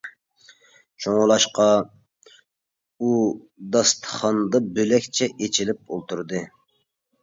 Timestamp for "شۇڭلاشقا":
1.05-1.67